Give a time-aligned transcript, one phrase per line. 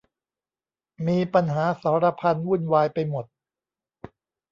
[1.07, 3.25] มีปัญหาสารพันวุ่นวายไปหมด